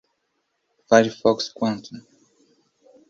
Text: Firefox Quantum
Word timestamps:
Firefox 0.89 1.47
Quantum 1.53 2.01